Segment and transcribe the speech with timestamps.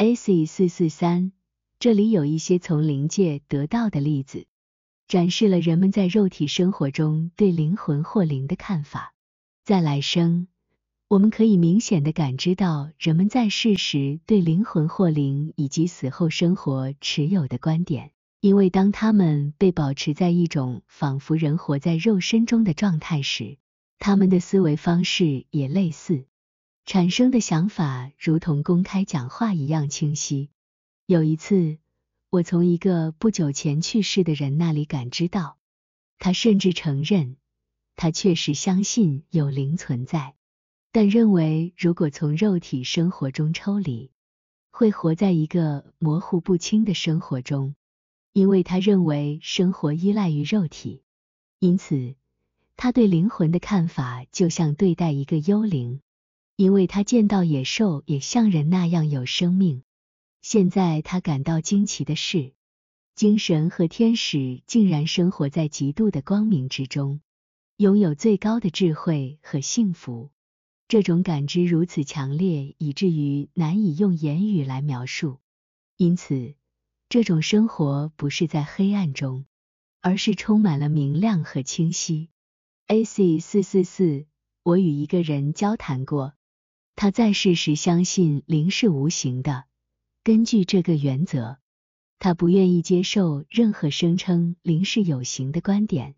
[0.00, 1.32] AC 四四三，
[1.80, 4.46] 这里有一些从灵界得到的例子，
[5.08, 9.12] 展示了人们在肉体生活中对灵魂或灵的看法。
[9.64, 10.46] 在来生，
[11.08, 23.58] 我们可以明显的感知到人们在世时对灵魂或灵以及死后生活持有的观点，因为当他们被保持在一种仿佛人活在肉身中的状态时，
[23.98, 26.26] 他们的思维方式也类似。
[26.88, 30.48] 产生的想法如同公开讲话一样清晰。
[31.04, 31.76] 有一次，
[32.30, 35.58] 我从一个不久前去世的人那里感知到，
[36.18, 37.36] 他甚至承认，
[37.94, 40.34] 他确实相信有灵存在，
[40.90, 44.10] 但认为如果从肉体生活中抽离，
[44.70, 47.74] 会活在一个模糊不清的生活中，
[48.32, 51.02] 因为他认为生活依赖于肉体，
[51.58, 52.14] 因此
[52.78, 56.00] 他对灵魂的看法就像对待一个幽灵。
[56.58, 59.84] 因为他见到野兽也像人那样有生命。
[60.42, 62.52] 现在他感到惊奇的是，
[63.14, 67.20] 精神和天使竟然生活在极度的光明之中，
[67.76, 70.32] 拥有最高的智慧和幸福。
[70.88, 75.38] 这种感知如此强烈，以至于难以用言语来描述。
[75.96, 76.56] 因此，
[77.08, 79.44] 这种生活不是在黑暗中，
[80.00, 82.30] 而是充满了明亮和清晰。
[82.88, 84.26] AC 四四四，
[84.64, 86.34] 我与一个人交谈过。
[87.00, 89.66] 他在世时相信灵是无形的，
[90.24, 91.58] 根据这个原则，
[92.18, 96.16] 他不愿意接受任何声称灵是有形的观点。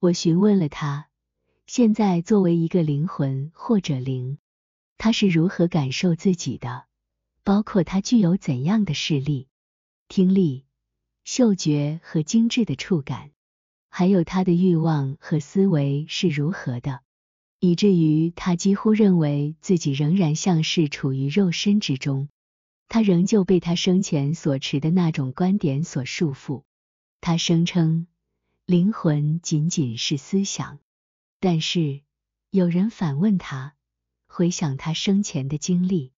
[0.00, 1.10] 我询问了他，
[1.66, 4.38] 现在作为一个灵魂或者灵，
[4.96, 6.86] 他是如何感受自己的，
[7.42, 9.48] 包括他具有怎样的视力、
[10.08, 10.64] 听力、
[11.24, 13.32] 嗅觉和精致的触感，
[13.90, 17.03] 还有他的欲望和思维是如何的。
[17.64, 22.28] 以至于他几乎认为自己仍然像是处于肉身之中，
[22.90, 26.64] 他仍旧被他生前所持的那种观点所束缚。
[27.22, 28.06] 他声称
[28.66, 30.78] 灵魂仅仅是思想，
[31.40, 32.02] 但是
[32.50, 33.72] 有人反问他，
[34.26, 36.12] 回想他生前的经历，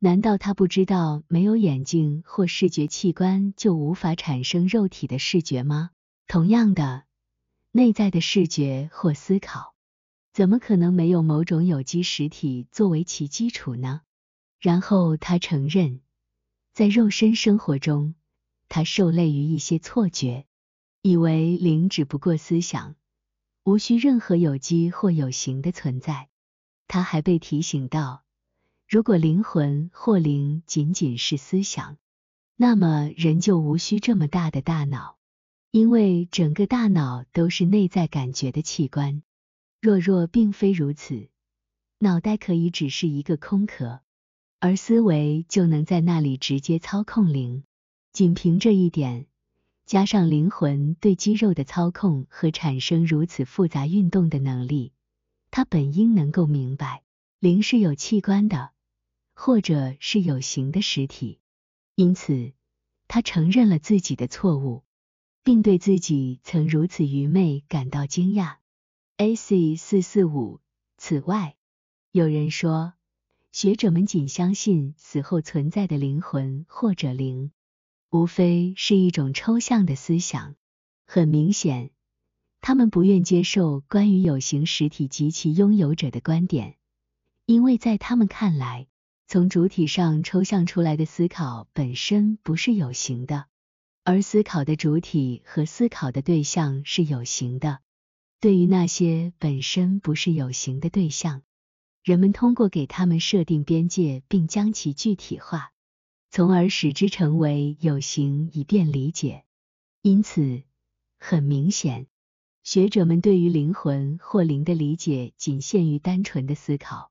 [0.00, 5.92] 难道他不知道没有眼睛或视觉器官就无法产生肉体的视觉吗？
[6.26, 7.04] 同样的，
[7.72, 9.74] 内在的视觉或思考。
[10.32, 14.02] 怎么可能没有某种有机实体作为其基础呢？
[14.60, 16.00] 然后他承认，
[16.72, 18.14] 在肉身生活中，
[18.68, 20.46] 他受累于一些错觉，
[21.02, 22.94] 以为灵只不过思想，
[23.64, 26.28] 无需任何有机或有形的存在。
[26.86, 28.22] 他还被提醒到，
[28.88, 31.96] 如果灵魂或灵仅仅是思想，
[32.54, 35.18] 那么人就无需这么大的大脑，
[35.72, 39.22] 因为整个大脑都是内在感觉的器官。
[39.80, 41.30] 若若并非如此，
[41.98, 44.02] 脑袋可以只是一个空壳，
[44.58, 47.64] 而思维就能在那里直接操控灵。
[48.12, 49.26] 仅凭这一点，
[49.86, 54.92] 加上灵魂对肌肉的操控和产生如此复杂运动的能力，
[55.50, 57.02] 他本应能够明白，
[57.38, 58.72] 灵是有器官的，
[59.34, 61.38] 或者是有形的实体。
[61.94, 62.52] 因此，
[63.08, 64.84] 他承认了自己的错误，
[65.42, 68.59] 并对自己曾如此愚昧感到惊讶。
[69.22, 70.60] AC 四四五。
[70.96, 71.54] 此外，
[72.10, 72.94] 有人说，
[73.52, 77.52] 学者们仅相信死后存在的灵魂或者灵，
[78.08, 80.54] 无非是一种抽象的思想。
[81.04, 81.90] 很明显，
[82.62, 86.76] 他们不愿接受关于有形实体及其拥有者的观点，
[87.44, 88.86] 因为在他们看来，
[89.26, 93.44] 从主体上抽象出来的思考本身不是有形的，
[94.02, 97.80] 而思考的主体和思考的对象是有形的。
[98.40, 101.42] 对于那些本身不是有形的对象，
[102.02, 105.72] 人们通过给他们设定边界，并将其具体化，
[106.30, 109.44] 从而使之成为有形，以便理解。
[110.00, 110.62] 因此，
[111.18, 112.06] 很明显，
[112.62, 117.10] 学者们对于灵魂或灵的理解仅限于单纯的思考，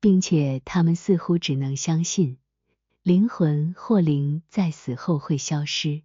[0.00, 2.38] 并且他们似乎只能相信
[3.02, 6.02] 灵魂或灵在死后会消失。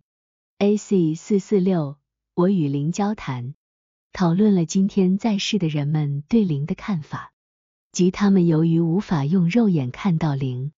[0.57, 1.97] AC 四四六，
[2.33, 3.53] 我与灵交谈。
[4.15, 7.33] 讨论了今天在世的人们对灵的看法，
[7.91, 10.71] 即他们由于无法用肉眼看到灵，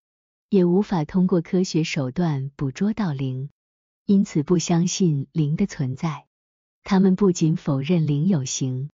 [0.50, 3.52] 也无法通过科学手段捕捉到灵，
[4.08, 6.26] 因此不相信灵的存在。
[6.84, 8.90] 他们不仅否认灵有形，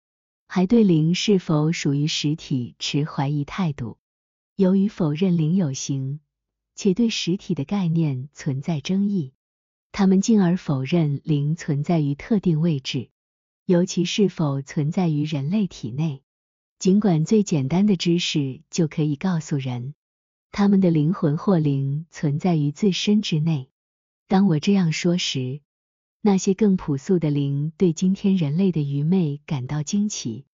[0.47, 3.99] 还对灵是否属于实体持怀疑态度。
[4.55, 6.19] 由于否认灵有形，
[6.73, 9.33] 且对实体的概念存在争议，
[9.91, 13.11] 他们进而否认灵存在于特定位置。
[13.71, 16.23] 尤其是否存在于人类体内，
[16.77, 19.94] 尽管最简单的知识就可以告诉人，
[20.51, 23.69] 他们的灵魂或灵存在于自身之内。
[24.27, 25.62] 当我这样说时，
[26.19, 30.45] 那些更朴素的灵对今天人类的愚昧感到惊奇，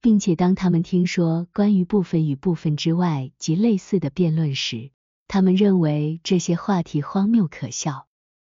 [0.00, 4.90] 并且当他们听说关于部分与部分之外及类似的辩论时，
[5.28, 8.08] 他们认为这些话题荒谬可笑，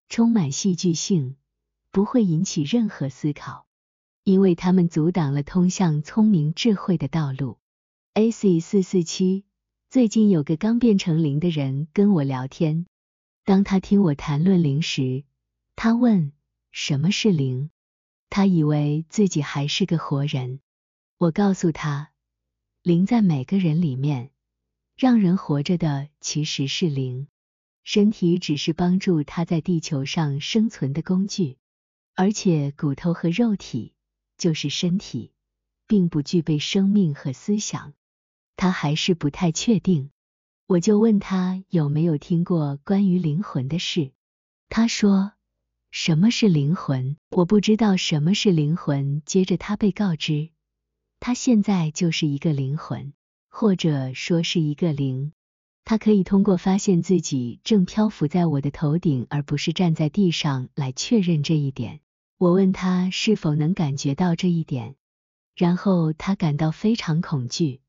[0.08, 1.36] 充满戏剧性，
[1.92, 3.67] 不会引起任何思考，
[4.28, 7.56] 因为他们阻挡了通向聪明智慧的道路。
[8.12, 9.46] AC 四四七，
[9.88, 12.84] 最近有个刚变成零的人跟我聊天。
[13.46, 15.24] 当他听我谈论零时，
[15.76, 16.32] 他问
[16.72, 17.70] 什么是零。
[18.28, 20.60] 他以为自己还是个活人。
[21.16, 22.10] 我告诉他，
[22.82, 24.30] 零在每个人里面，
[24.94, 27.28] 让人活着的其实是零，
[27.82, 31.56] 身体只是帮助他在地球上生存的工具，
[32.14, 33.94] 而且骨头和肉体
[34.38, 35.32] 就是身体，
[35.86, 37.92] 并不具备生命和思想。
[38.56, 40.10] 他还是不太确定。
[40.66, 44.12] 我就问他有没有听过关于灵魂的事。
[44.68, 45.32] 他说
[45.90, 47.16] ：“什么是灵魂？
[47.30, 50.50] 我不知道什么是灵魂。”接着他被告知，
[51.20, 53.14] 他现在就是一个灵魂，
[53.48, 55.32] 或者说是一个灵。
[55.86, 62.00] 他可以通过发现自己正漂浮在我的头顶，而不是站在地上来确认这一点。
[62.38, 64.94] 我问他是否能感觉到这一点，
[65.56, 67.80] 然后他感到非常恐惧，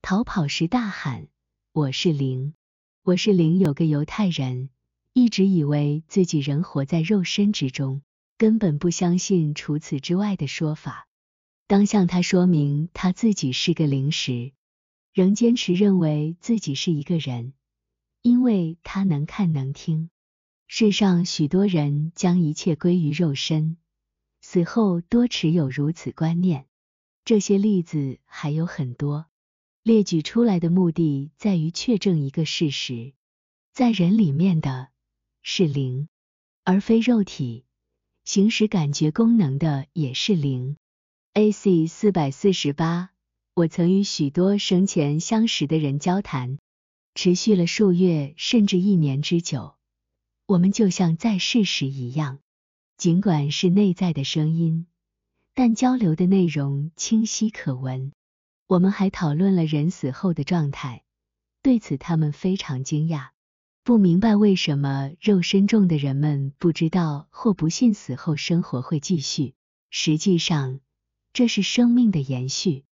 [0.00, 1.28] 逃跑时大喊。
[1.70, 2.54] 我是灵，
[3.02, 3.58] 我是灵。
[3.58, 4.70] 有个犹太人
[5.12, 8.00] 一直以为自己仍活在肉身之中，
[8.38, 11.06] 根本不相信除此之外的说法。
[11.66, 14.52] 当向他说明他自己是个灵时，
[15.12, 17.52] 仍坚持认为自己是一个人，
[18.22, 20.08] 因为他能看能听。
[20.76, 23.76] 世上许多人将一切归于肉身，
[24.40, 26.66] 死后多持有如此观念。
[27.24, 29.26] 这些例子还有很多。
[29.84, 33.12] 列举出来的目的在于确证一个事实：
[33.72, 34.88] 在人里面的
[35.44, 36.08] 是灵，
[36.64, 37.62] 而非肉体；
[38.24, 40.76] 行使感觉功能的也是灵。
[41.34, 43.10] AC 四百四十八，
[43.54, 46.58] 我曾与许多生前相识的人交谈，
[47.14, 49.76] 持续了数月甚至一年之久。
[50.46, 52.38] 我们就像在世时一样，
[52.98, 54.86] 尽管是内在的声音，
[55.54, 58.12] 但交流的内容清晰可闻。
[58.66, 61.02] 我们还讨论了人死后的状态，
[61.62, 63.28] 对此他们非常惊讶，
[63.84, 69.54] 不明白为什么肉身重的人们不知道或不信死后生活会继续。
[69.88, 70.80] 实际上，
[71.32, 72.84] 这是生命的延续，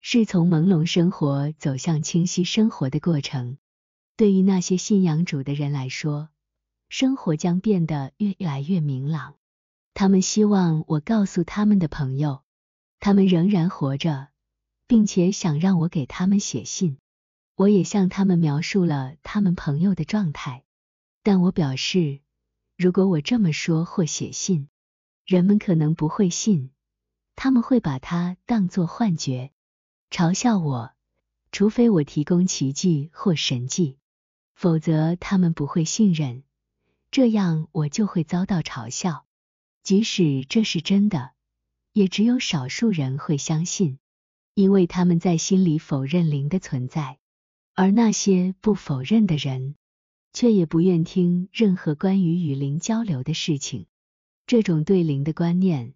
[0.00, 3.58] 是从朦胧生活走向清晰生活的过程。
[4.16, 6.30] 对于那些信仰主的人来说，
[6.88, 9.34] 生活将变得越来越明朗。
[9.94, 12.42] 他们希望我告诉他们的朋友，
[13.00, 14.28] 他们仍然活着。
[14.88, 16.98] 并且想让我给他们写信，
[17.56, 20.64] 我也向他们描述了他们朋友的状态，
[21.24, 22.20] 但我表示，
[22.76, 24.68] 如果我这么说或写信，
[25.24, 26.70] 人们可能不会信，
[27.34, 29.50] 他们会把它当作幻觉，
[30.08, 30.92] 嘲笑我，
[31.50, 33.98] 除非我提供奇迹或神迹，
[34.54, 36.44] 否则他们不会信任，
[37.10, 39.26] 这样我就会遭到嘲笑。
[39.82, 41.32] 即使这是真的，
[41.92, 43.98] 也只有少数人会相信。
[44.54, 47.18] 因为他们在心里否认灵的存在，
[47.74, 49.74] 而那些不否认的人，
[50.32, 53.84] 却也不愿听任何关于与灵交流的事情。
[54.46, 55.92] 这种对灵的观念，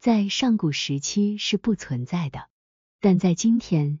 [0.00, 2.50] 在上古时期是不存在的，
[3.00, 4.00] 但在今天，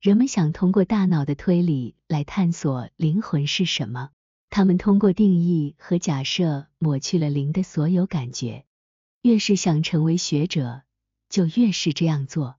[0.00, 4.10] 人们想通过大脑的推理来探索灵魂是什么。
[4.50, 8.64] 他们通过定义和假设抹去了灵的所有感觉。
[9.22, 10.82] 越是想成为学者，
[11.28, 12.58] 就越是这样做。